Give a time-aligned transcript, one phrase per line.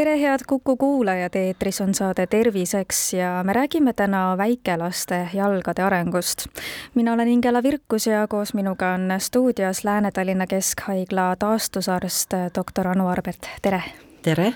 [0.00, 6.46] tere, head Kuku kuulajad, eetris on saade Terviseks ja me räägime täna väikelaste jalgade arengust.
[6.94, 13.50] mina olen Ingela Virkus ja koos minuga on stuudios Lääne-Tallinna Keskhaigla taastusarst doktor Anu Arbert,
[13.62, 13.82] tere!
[14.22, 14.52] tere!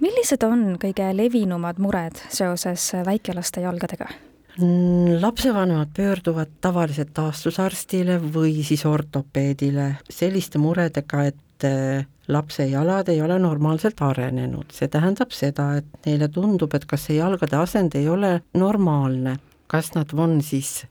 [0.00, 4.10] millised on kõige levinumad mured seoses väikelaste jalgadega?
[4.58, 13.20] Mm, lapsevanemad pöörduvad tavaliselt taastusarstile või siis ortopeedile selliste muredega, et eh, lapse jalad ei
[13.22, 18.08] ole normaalselt arenenud, see tähendab seda, et neile tundub, et kas see jalgade asend ei
[18.08, 19.36] ole normaalne,
[19.70, 20.86] kas nad on siis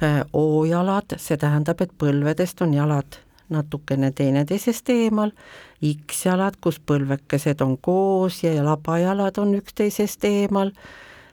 [0.00, 3.20] eh, O-jalad, see tähendab, et põlvedest on jalad
[3.52, 5.32] natukene teineteisest eemal,
[5.82, 10.72] X-jalad, kus põlvekesed on koos ja labajalad on üksteisest eemal.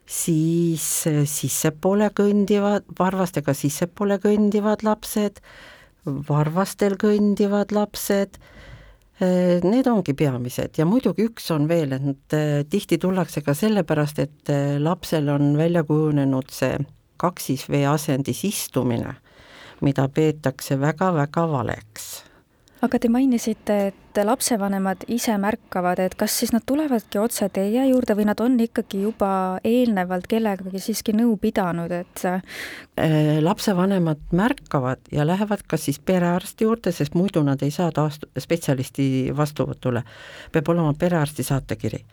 [0.09, 5.37] Siis eh, sissepoole kõndivad, varvastega sissepoole kõndivad lapsed,
[6.05, 8.39] varvastel kõndivad lapsed,
[9.19, 14.19] eh, need ongi peamised ja muidugi üks on veel, et eh, tihti tullakse ka sellepärast,
[14.19, 16.77] et lapsel on välja kujunenud see
[17.19, 19.17] kaksisvee asendis istumine,
[19.81, 22.09] mida peetakse väga-väga valeks.
[22.81, 28.15] Aga te mainisite, et lapsevanemad ise märkavad, et kas siis nad tulevadki otse teie juurde
[28.17, 29.31] või nad on ikkagi juba
[29.65, 32.41] eelnevalt kellegagi siiski nõu pidanud, et äh,
[33.43, 39.31] lapsevanemad märkavad ja lähevad kas siis perearsti juurde, sest muidu nad ei saa taast-, spetsialisti
[39.37, 40.03] vastuvõtule.
[40.51, 42.03] peab olema perearsti saatekiri.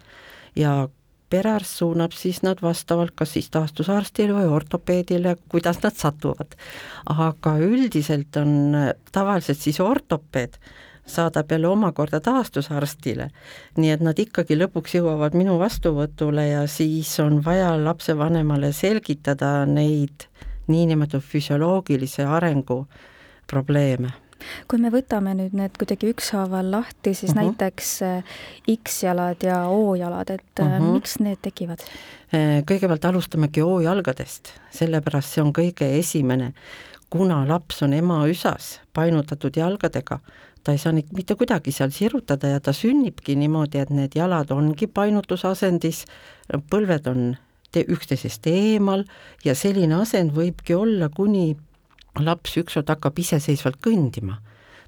[0.56, 0.88] ja
[1.30, 6.54] perearst suunab siis nad vastavalt kas siis taastusarstile või ortopeedile, kuidas nad satuvad.
[7.10, 8.77] aga üldiselt on
[9.12, 10.58] tavaliselt siis ortopeed
[11.06, 13.30] saadab jälle omakorda taastusarstile,
[13.76, 20.28] nii et nad ikkagi lõpuks jõuavad minu vastuvõtule ja siis on vaja lapsevanemale selgitada neid
[20.66, 22.86] niinimetatud füsioloogilise arengu
[23.46, 24.12] probleeme
[24.68, 27.40] kui me võtame nüüd need kuidagi ükshaaval lahti, siis uh mhm.
[27.40, 27.46] -huh.
[27.50, 28.24] näiteks äh,
[28.77, 30.80] X-jalad ja O-jalad, et uh äh, -huh.
[30.80, 30.92] Mhm.
[30.92, 31.80] miks need tekivad?
[32.34, 36.52] Äh, kõigepealt alustamegi O-jalgadest, sellepärast see on kõige esimene.
[37.11, 40.18] kuna laps on ema üsas painutatud jalgadega,
[40.66, 44.50] ta ei saa neid mitte kuidagi seal sirutada ja ta sünnibki niimoodi, et need jalad
[44.50, 46.04] ongi painutusasendis,
[46.70, 47.36] põlved on
[47.77, 49.04] üksteisest eemal
[49.44, 51.50] ja selline asend võibki olla kuni
[52.24, 54.38] laps ükskord hakkab iseseisvalt kõndima,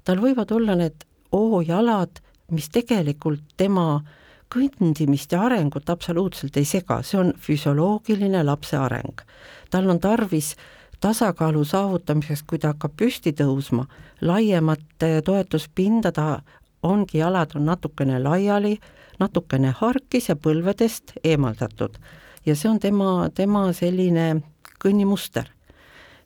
[0.03, 1.05] tal võivad olla need
[1.37, 2.17] O-jalad,
[2.49, 4.01] mis tegelikult tema
[4.49, 9.21] kõndimist ja arengut absoluutselt ei sega, see on füsioloogiline lapse areng.
[9.69, 10.55] tal on tarvis
[10.99, 13.85] tasakaalu saavutamiseks, kui ta hakkab püsti tõusma,
[14.21, 16.41] laiemat toetuspinda, ta
[16.83, 18.77] ongi, jalad on natukene laiali,
[19.19, 21.97] natukene harkis ja põlvedest eemaldatud.
[22.45, 24.41] ja see on tema, tema selline
[24.83, 25.49] kõnnimuster.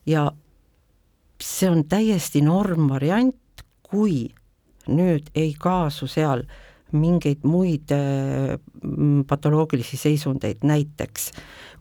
[0.06, 0.32] ja
[1.40, 3.36] see on täiesti normvariant,
[3.82, 4.34] kui
[4.88, 6.44] nüüd ei kaasu seal
[6.92, 8.58] mingeid muid äh,
[9.26, 11.32] patoloogilisi seisundeid, näiteks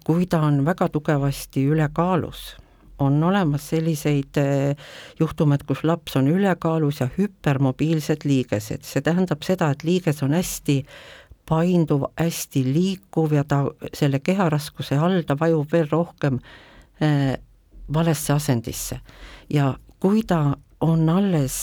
[0.03, 2.55] kui ta on väga tugevasti ülekaalus,
[2.99, 4.75] on olemas selliseid äh,
[5.19, 10.83] juhtumeid, kus laps on ülekaalus ja hüpermobiilsed liigesed, see tähendab seda, et liiges on hästi
[11.49, 16.39] painduv, hästi liikuv ja ta selle keharaskuse all, ta vajub veel rohkem
[17.01, 17.33] äh,
[17.93, 18.99] valesse asendisse.
[19.51, 20.53] Ja kui ta
[20.83, 21.55] on alles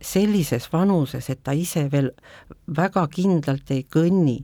[0.00, 2.08] sellises vanuses, et ta ise veel
[2.72, 4.38] väga kindlalt ei kõnni,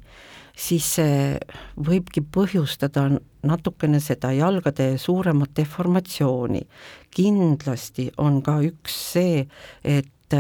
[0.58, 1.38] siis see
[1.80, 3.06] võibki põhjustada
[3.42, 6.62] natukene seda jalgade suuremat deformatsiooni.
[7.10, 9.46] kindlasti on ka üks see,
[9.84, 10.36] et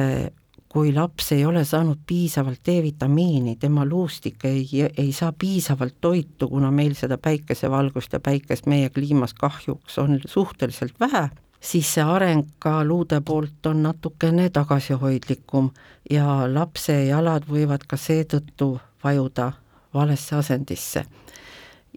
[0.68, 4.66] kui laps ei ole saanud piisavalt D-vitamiini, tema luustik ei,
[4.96, 11.00] ei saa piisavalt toitu, kuna meil seda päikesevalgust ja päikest meie kliimas kahjuks on suhteliselt
[11.00, 11.28] vähe,
[11.60, 15.70] siis see areng ka luude poolt on natukene tagasihoidlikum
[16.10, 18.74] ja lapse jalad võivad ka seetõttu
[19.04, 19.52] vajuda
[19.94, 21.06] valesse asendisse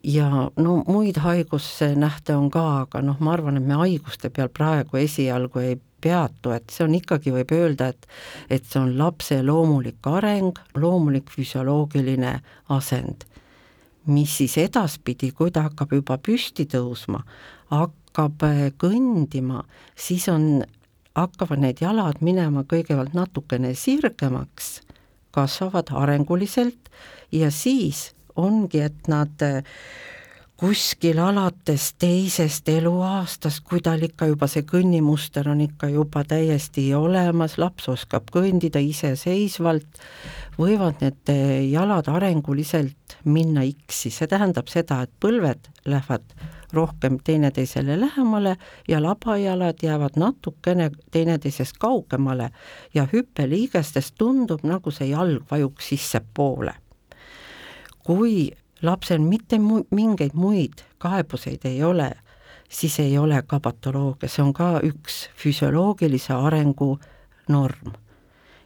[0.04, 4.98] ja no muid haigusnähte on ka, aga noh, ma arvan, et me haiguste peal praegu
[4.98, 8.08] esialgu ei peatu, et see on ikkagi, võib öelda, et
[8.50, 12.40] et see on lapse loomulik areng, loomulik füsioloogiline
[12.70, 13.28] asend.
[14.06, 17.20] mis siis edaspidi, kui ta hakkab juba püsti tõusma,
[17.70, 19.62] hakkab äh, kõndima,
[19.96, 20.64] siis on,
[21.14, 24.82] hakkavad need jalad minema kõigepealt natukene sirgemaks,
[25.32, 26.90] kasvavad arenguliselt
[27.32, 29.64] ja siis ongi, et nad äh,
[30.62, 37.58] kuskil alates teisest eluaastast, kui tal ikka juba see kõnnimuster on ikka juba täiesti olemas,
[37.58, 40.02] laps oskab kõndida iseseisvalt,
[40.62, 41.34] võivad need
[41.72, 46.30] jalad arenguliselt minna X-i, see tähendab seda, et põlved lähevad
[46.74, 48.54] rohkem teineteisele lähemale
[48.88, 52.52] ja labajalad jäävad natukene teineteisest kaugemale
[52.94, 56.78] ja hüppeliigestest tundub, nagu see jalg vajuks sissepoole.
[58.06, 58.52] Kui
[58.82, 62.12] lapsel mitte mu-, mingeid muid kaebuseid ei ole,
[62.70, 66.96] siis ei ole ka patoloogia, see on ka üks füsioloogilise arengu
[67.50, 67.94] norm.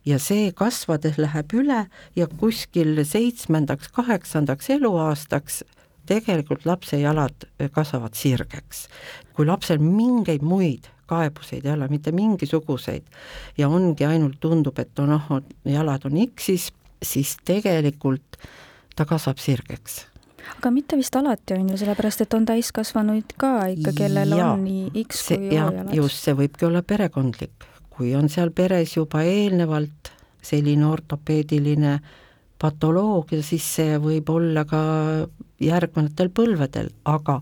[0.06, 1.86] ja see kasvades läheb üle
[2.16, 5.64] ja kuskil seitsmendaks, kaheksandaks eluaastaks
[6.06, 8.88] tegelikult lapse jalad kasvavad sirgeks.
[9.34, 13.04] kui lapsel mingeid muid kaebuseid ei ole, mitte mingisuguseid,
[13.58, 15.28] ja ongi ainult tundub, et noh,
[15.70, 16.72] jalad on X-is,
[17.04, 18.40] siis tegelikult
[18.96, 20.04] ta kasvab sirgeks
[20.58, 24.66] aga mitte vist alati on ju, sellepärast et on täiskasvanuid ka ikka, kellel ja, on
[24.66, 25.94] nii X kui O-jalad.
[25.98, 27.66] just, see võibki olla perekondlik,
[27.96, 30.12] kui on seal peres juba eelnevalt
[30.46, 31.98] selline ortopeediline
[32.62, 34.82] patoloogia, siis see võib olla ka
[35.62, 37.40] järgnevatel põlvedel, aga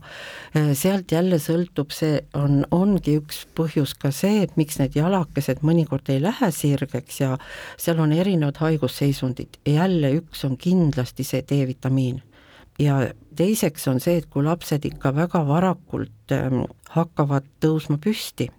[0.53, 5.63] eh, sealt jälle sõltub, see on, ongi üks põhjus ka see, et miks need jalakesed
[5.65, 7.37] mõnikord ei lähe sirgeks ja
[7.77, 12.21] seal on erinevad haigusseisundid, jälle üks on kindlasti see D-vitamiin.
[12.81, 12.99] Ja
[13.37, 16.63] teiseks on see, et kui lapsed ikka väga varakult ähm,
[16.93, 18.49] hakkavad tõusma püsti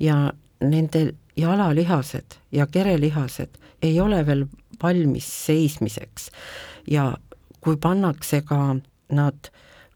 [0.00, 0.30] ja
[0.64, 4.46] nende jalalihased ja kerelihased ei ole veel
[4.82, 6.30] valmis seismiseks
[6.90, 7.12] ja
[7.60, 8.76] kui pannakse ka
[9.12, 9.50] nad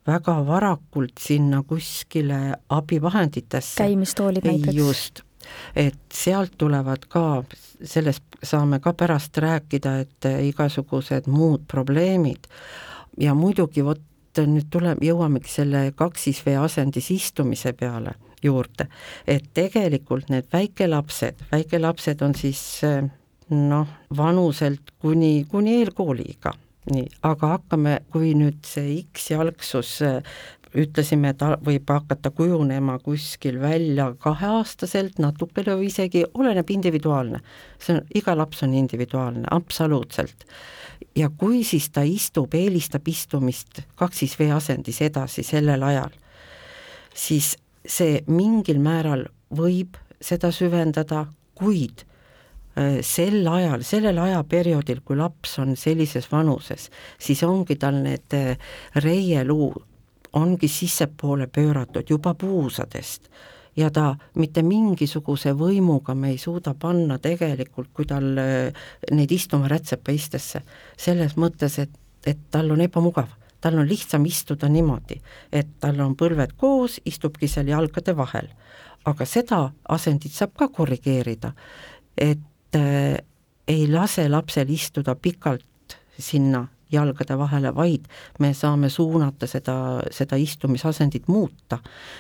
[0.07, 3.83] väga varakult sinna kuskile abivahenditesse.
[3.83, 4.75] käimistoolid näiteks.
[4.75, 5.21] just,
[5.77, 7.45] et sealt tulevad ka,
[7.85, 12.49] sellest saame ka pärast rääkida, et igasugused muud probleemid,
[13.21, 14.01] ja muidugi vot
[14.39, 18.89] nüüd tuleb, jõuamegi selle kaksisvee asendis istumise peale juurde,
[19.27, 22.81] et tegelikult need väikelapsed, väikelapsed on siis
[23.53, 26.55] noh, vanuselt kuni, kuni eelkooliga,
[26.91, 30.01] nii, aga hakkame, kui nüüd see X-jalgsus
[30.73, 37.43] ütlesime, et võib hakata kujunema kuskil välja kaheaastaselt, natukene või isegi, oleneb individuaalne.
[37.79, 40.47] see on, iga laps on individuaalne, absoluutselt.
[41.17, 46.11] ja kui siis ta istub, eelistab istumist kaksisvee asendis edasi sellel ajal,
[47.15, 47.57] siis
[47.87, 52.12] see mingil määral võib seda süvendada, kuid äh,
[53.05, 56.89] sel ajal, sellel ajaperioodil, kui laps on sellises vanuses,
[57.21, 58.55] siis ongi tal need äh,
[59.05, 59.73] reieluu
[60.39, 63.29] ongi sissepoole pööratud juba puusadest.
[63.77, 69.69] Ja ta mitte mingisuguse võimuga me ei suuda panna tegelikult, kui tal äh, neid istuma
[69.73, 70.63] rätsepaistesse,
[70.97, 71.93] selles mõttes, et,
[72.27, 75.21] et tal on ebamugav, tal on lihtsam istuda niimoodi,
[75.53, 78.49] et tal on põlved koos, istubki seal jalgade vahel.
[79.05, 81.53] aga seda asendit saab ka korrigeerida,
[82.17, 88.05] et äh, ei lase lapsel istuda pikalt sinna jalgade vahele, vaid
[88.39, 89.77] me saame suunata seda,
[90.11, 91.79] seda istumisasendit muuta.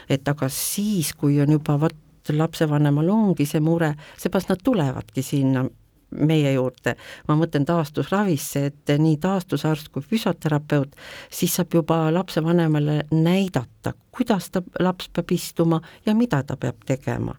[0.08, 1.96] et aga siis, kui on juba vot
[2.32, 5.64] lapsevanemal ongi see mure, seepärast nad tulevadki sinna
[6.12, 6.94] meie juurde,
[7.28, 10.96] ma mõtlen taastusravisse, et nii taastusarst kui füsioterapeut,
[11.32, 17.36] siis saab juba lapsevanemale näidata, kuidas ta, laps peab istuma ja mida ta peab tegema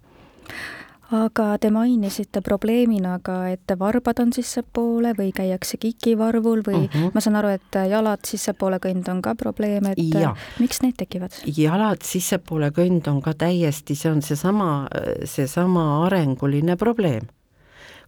[1.14, 6.90] aga te mainisite probleemina ka, et varbad on sissepoole või käiakse kikivarvul või mhm.
[6.94, 7.12] -huh.
[7.14, 10.36] ma saan aru, et jalad sissepoole kõnd on ka probleem, et ja.
[10.60, 11.36] miks need tekivad?
[11.46, 14.88] jalad sissepoole kõnd on ka täiesti, see on seesama,
[15.26, 17.28] seesama arenguline probleem.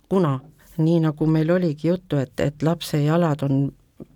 [0.10, 0.40] kuna
[0.78, 3.72] nii, nagu meil oligi juttu, et, et lapse jalad on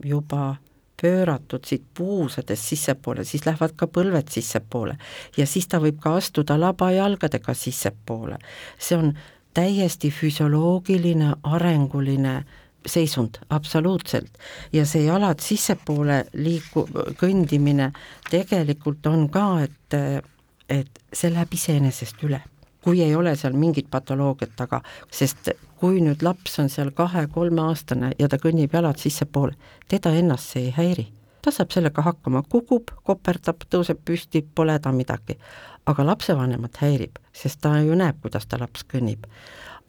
[0.05, 0.55] juba
[1.01, 4.97] pööratud siit puusadest sissepoole, siis lähevad ka põlved sissepoole
[5.37, 8.37] ja siis ta võib ka astuda labajalgadega sissepoole.
[8.77, 9.13] see on
[9.53, 12.43] täiesti füsioloogiline, arenguline
[12.85, 14.37] seisund, absoluutselt.
[14.73, 16.87] ja see jalad sissepoole liiku-,
[17.19, 17.91] kõndimine
[18.29, 20.23] tegelikult on ka, et,
[20.69, 22.41] et see läheb iseenesest üle
[22.89, 24.79] kui ei ole seal mingit patoloogiat taga,
[25.13, 29.53] sest kui nüüd laps on seal kahe-kolmeaastane ja ta kõnnib jalad sissepoole,
[29.87, 31.05] teda ennast see ei häiri.
[31.45, 35.37] ta saab sellega hakkama, kukub, koperdab, tõuseb püsti, pole ta midagi.
[35.85, 39.29] aga lapsevanemat häirib, sest ta ju näeb, kuidas ta laps kõnnib.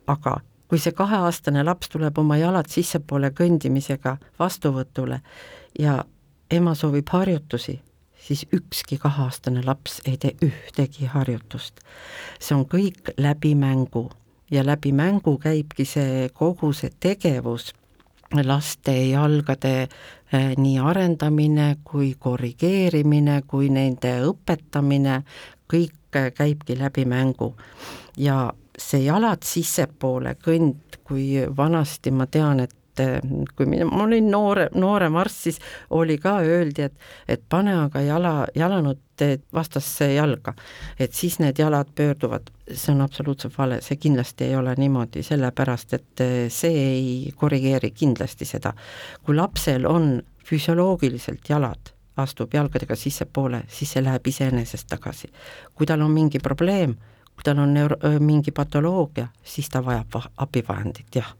[0.07, 5.23] aga kui see kaheaastane laps tuleb oma jalad sissepoole kõndimisega vastuvõtule
[5.78, 6.04] ja
[6.50, 7.80] ema soovib harjutusi,
[8.20, 11.80] siis ükski kaheaastane laps ei tee ühtegi harjutust.
[12.40, 14.10] see on kõik läbi mängu
[14.50, 17.74] ja läbi mängu käibki see kogu see tegevus
[18.44, 19.88] laste jalgade
[20.32, 25.22] eh, nii arendamine kui korrigeerimine kui nende õpetamine,
[25.70, 27.54] kõik käibki läbi mängu.
[28.16, 32.74] ja see jalad sissepoole kõnd, kui vanasti ma tean, et
[33.57, 35.61] kui mina, ma olin noore, noorem arst, siis
[35.97, 36.97] oli ka, öeldi, et,
[37.28, 38.99] et pane aga jala, jalanud
[39.52, 40.54] vastasse jalga,
[40.99, 42.50] et siis need jalad pöörduvad.
[42.71, 48.45] see on absoluutselt vale, see kindlasti ei ole niimoodi, sellepärast et see ei korrigeeri kindlasti
[48.45, 48.73] seda.
[49.23, 55.33] kui lapsel on füsioloogiliselt jalad astub jalgadega sissepoole, siis see läheb iseenesest tagasi.
[55.75, 56.95] kui tal on mingi probleem,
[57.35, 61.35] kui tal on neuro-, mingi patoloogia, siis ta vajab abivahendit, jah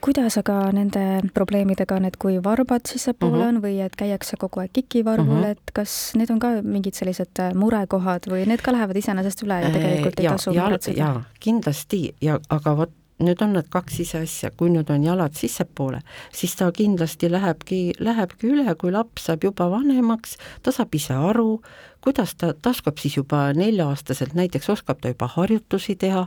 [0.00, 1.02] kuidas aga nende
[1.36, 3.48] probleemidega need, kui varbad sissepoole mm -hmm.
[3.48, 5.50] on või et käiakse kogu aeg kikivarvul mm, -hmm.
[5.50, 9.60] et kas need on ka mingid sellised äh, murekohad või need ka lähevad iseenesest üle
[9.62, 11.22] ja tegelikult ei ja, tasu muretseda?
[11.40, 12.90] kindlasti ja aga vot
[13.20, 16.00] nüüd on need kaks ise asja, kui nüüd on jalad sissepoole,
[16.32, 21.60] siis ta kindlasti lähebki, lähebki üle, kui laps saab juba vanemaks, ta saab ise aru,
[22.00, 26.26] kuidas ta, ta oskab siis juba nelja-aastaselt näiteks, oskab ta juba harjutusi teha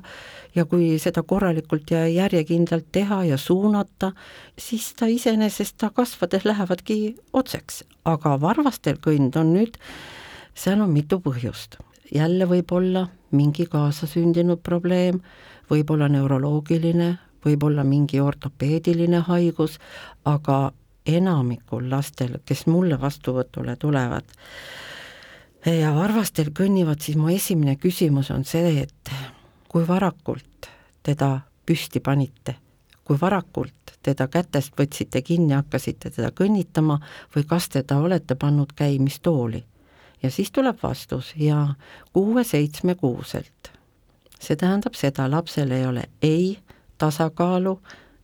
[0.56, 4.12] ja kui seda korralikult ja järjekindlalt teha ja suunata,
[4.60, 9.80] siis ta iseenesest, ta kasvades lähevadki otseks, aga varvastel kõnd on nüüd,
[10.54, 11.78] seal on mitu põhjust.
[12.14, 15.22] jälle võib olla mingi kaasasündinud probleem,
[15.70, 19.80] võib olla neuroloogiline, võib olla mingi ortopeediline haigus,
[20.26, 20.72] aga
[21.06, 24.24] enamikul lastel, kes mulle vastuvõtule tulevad
[25.72, 29.14] ja varvastel kõnnivad, siis mu esimene küsimus on see, et
[29.72, 30.70] kui varakult
[31.04, 32.58] teda püsti panite,
[33.04, 37.00] kui varakult teda kätest võtsite kinni, hakkasite teda kõnnitama
[37.36, 39.64] või kas teda olete pannud käimistooli.
[40.24, 41.76] ja siis tuleb vastus ja
[42.14, 43.72] kuue-seitsmekuuselt.
[44.40, 46.60] See tähendab seda, lapsel ei ole ei
[46.98, 47.80] tasakaalu,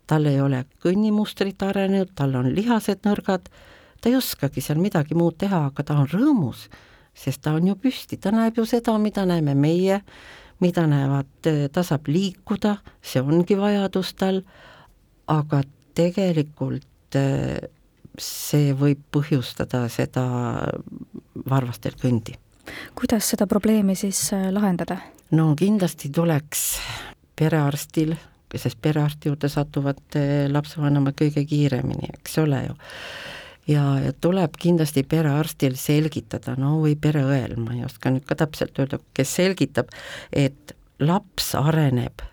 [0.07, 3.49] tal ei ole kõnnimustrit arenenud, tal on lihased nõrgad,
[4.01, 6.69] ta ei oskagi seal midagi muud teha, aga ta on rõõmus,
[7.13, 10.01] sest ta on ju püsti, ta näeb ju seda, mida näeme meie,
[10.59, 14.41] mida näevad, ta saab liikuda, see ongi vajadus tal,
[15.27, 15.63] aga
[15.97, 17.17] tegelikult
[18.19, 20.25] see võib põhjustada seda
[21.49, 22.35] varvastel kõndi.
[22.95, 24.99] kuidas seda probleemi siis lahendada?
[25.31, 26.79] no kindlasti tuleks
[27.39, 28.15] perearstil,
[28.55, 30.17] sest perearsti juurde satuvad
[30.51, 32.77] lapsevanemad kõige kiiremini, eks ole ju.
[33.69, 38.79] Ja, ja tuleb kindlasti perearstil selgitada, no või pereõel, ma ei oska nüüd ka täpselt
[38.81, 39.93] öelda, kes selgitab,
[40.33, 42.23] et laps areneb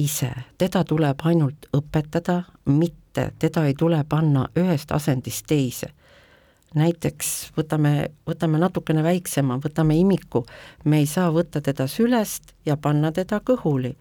[0.00, 5.92] ise, teda tuleb ainult õpetada, mitte, teda ei tule panna ühest asendist teise.
[6.72, 10.46] Näiteks võtame, võtame natukene väiksema, võtame imiku,
[10.88, 13.92] me ei saa võtta teda sülest ja panna teda kõhuli,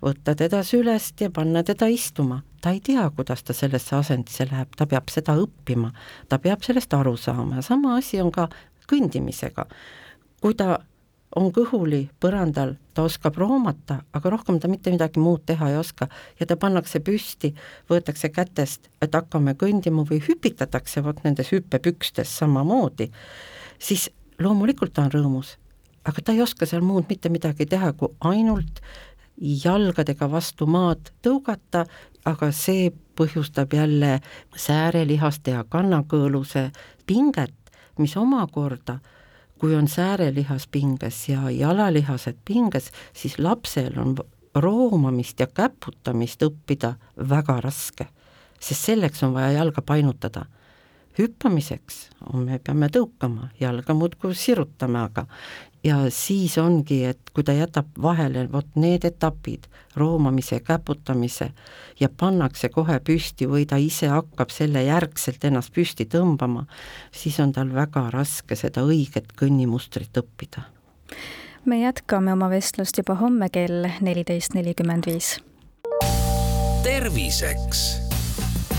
[0.00, 4.70] võtta teda sülest ja panna teda istuma, ta ei tea, kuidas ta sellesse asendisse läheb,
[4.76, 5.90] ta peab seda õppima,
[6.32, 8.48] ta peab sellest aru saama ja sama asi on ka
[8.88, 9.66] kõndimisega.
[10.40, 10.78] kui ta
[11.36, 16.08] on kõhuli põrandal, ta oskab roomata, aga rohkem ta mitte midagi muud teha ei oska
[16.40, 17.52] ja ta pannakse püsti,
[17.90, 23.10] võetakse kätest, et hakkame kõndima või hüpitatakse vot nendes hüppepükstes samamoodi,
[23.78, 24.08] siis
[24.40, 25.56] loomulikult ta on rõõmus,
[26.04, 28.80] aga ta ei oska seal muud mitte midagi teha, kui ainult
[29.38, 31.86] jalgadega vastu maad tõugata,
[32.24, 34.20] aga see põhjustab jälle
[34.56, 36.70] säärelihaste ja kannakõõluse
[37.06, 37.54] pinget,
[37.98, 38.98] mis omakorda
[39.64, 44.16] kui on säärelihas pinges ja jalalihased pinges, siis lapsel on
[44.54, 48.06] roomamist ja käputamist õppida väga raske,
[48.60, 50.44] sest selleks on vaja jalga painutada.
[51.18, 55.26] Hüppamiseks on, me peame tõukama, jalga muudkui sirutame, aga
[55.84, 61.50] ja siis ongi, et kui ta jätab vahele vot need etapid, roomamise, käputamise
[62.00, 66.66] ja pannakse kohe püsti või ta ise hakkab selle järgselt ennast püsti tõmbama,
[67.12, 70.64] siis on tal väga raske seda õiget kõnnimustrit õppida.
[71.64, 75.38] me jätkame oma vestlust juba homme kell neliteist nelikümmend viis.
[76.82, 78.03] terviseks